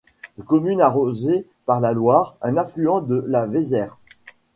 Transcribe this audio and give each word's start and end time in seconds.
Commune 0.47 0.81
arrosée 0.81 1.45
par 1.67 1.79
la 1.79 1.93
Loyre, 1.93 2.33
un 2.41 2.57
affluent 2.57 3.01
de 3.01 3.23
la 3.27 3.45
Vézère. 3.45 3.99